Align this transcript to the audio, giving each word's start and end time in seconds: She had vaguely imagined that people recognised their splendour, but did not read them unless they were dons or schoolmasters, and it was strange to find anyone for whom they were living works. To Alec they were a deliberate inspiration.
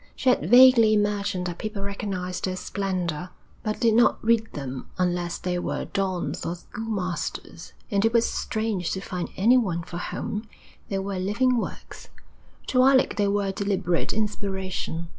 She 0.15 0.29
had 0.29 0.49
vaguely 0.49 0.95
imagined 0.95 1.45
that 1.45 1.59
people 1.59 1.83
recognised 1.83 2.45
their 2.45 2.55
splendour, 2.55 3.29
but 3.61 3.79
did 3.79 3.93
not 3.93 4.17
read 4.25 4.51
them 4.53 4.89
unless 4.97 5.37
they 5.37 5.59
were 5.59 5.85
dons 5.85 6.43
or 6.43 6.55
schoolmasters, 6.55 7.73
and 7.91 8.03
it 8.03 8.11
was 8.11 8.25
strange 8.25 8.89
to 8.93 8.99
find 8.99 9.29
anyone 9.37 9.83
for 9.83 9.99
whom 9.99 10.49
they 10.89 10.97
were 10.97 11.19
living 11.19 11.55
works. 11.55 12.09
To 12.69 12.81
Alec 12.81 13.17
they 13.17 13.27
were 13.27 13.49
a 13.49 13.51
deliberate 13.51 14.11
inspiration. 14.11 15.09